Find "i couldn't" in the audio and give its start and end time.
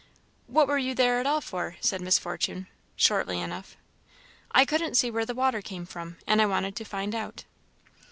4.49-4.95